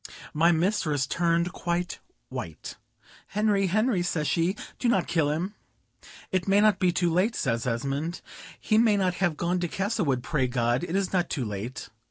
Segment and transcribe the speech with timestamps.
[0.33, 1.99] My mistress turned quite
[2.29, 2.75] white,
[3.27, 5.53] "Henry, Henry," says she, "do not kill him."
[6.31, 8.21] "It may not be too late," says Esmond;
[8.59, 11.89] "he may not have gone to Castlewood; pray God, it is not too late."